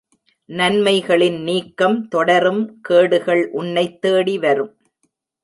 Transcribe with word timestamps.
நன்மைகளின் 0.49 1.39
நீக்கம் 1.43 2.07
தொடரும் 2.07 2.79
கேடுகள் 2.81 3.49
உன்னைத் 3.51 4.01
தேடி 4.01 4.39
வரும். 4.39 4.73